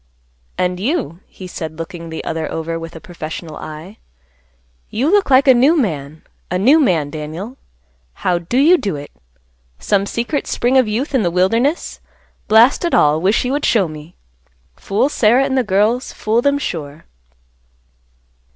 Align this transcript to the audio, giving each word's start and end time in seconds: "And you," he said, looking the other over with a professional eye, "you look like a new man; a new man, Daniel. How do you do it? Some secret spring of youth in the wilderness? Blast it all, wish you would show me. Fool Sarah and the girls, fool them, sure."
"And 0.57 0.79
you," 0.79 1.19
he 1.27 1.45
said, 1.45 1.77
looking 1.77 2.09
the 2.09 2.23
other 2.23 2.51
over 2.51 2.79
with 2.79 2.95
a 2.95 2.99
professional 2.99 3.55
eye, 3.57 3.99
"you 4.89 5.11
look 5.11 5.29
like 5.29 5.47
a 5.47 5.53
new 5.53 5.77
man; 5.79 6.23
a 6.49 6.57
new 6.57 6.79
man, 6.79 7.11
Daniel. 7.11 7.55
How 8.25 8.39
do 8.39 8.57
you 8.57 8.79
do 8.79 8.95
it? 8.95 9.11
Some 9.77 10.07
secret 10.07 10.47
spring 10.47 10.75
of 10.75 10.87
youth 10.87 11.13
in 11.13 11.21
the 11.21 11.29
wilderness? 11.29 11.99
Blast 12.47 12.83
it 12.83 12.95
all, 12.95 13.21
wish 13.21 13.45
you 13.45 13.51
would 13.51 13.63
show 13.63 13.87
me. 13.87 14.15
Fool 14.75 15.07
Sarah 15.07 15.45
and 15.45 15.55
the 15.55 15.63
girls, 15.63 16.11
fool 16.13 16.41
them, 16.41 16.57
sure." 16.57 17.05